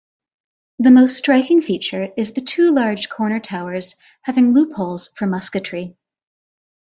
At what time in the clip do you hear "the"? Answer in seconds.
0.79-0.89, 2.31-2.41